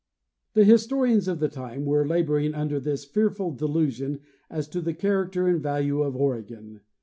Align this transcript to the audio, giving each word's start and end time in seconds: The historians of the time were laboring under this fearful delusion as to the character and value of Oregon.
The 0.55 0.63
historians 0.63 1.27
of 1.27 1.37
the 1.39 1.47
time 1.47 1.85
were 1.85 2.07
laboring 2.07 2.55
under 2.55 2.79
this 2.79 3.05
fearful 3.05 3.51
delusion 3.51 4.21
as 4.49 4.67
to 4.69 4.81
the 4.81 4.95
character 4.95 5.47
and 5.47 5.61
value 5.61 6.01
of 6.01 6.15
Oregon. 6.15 6.81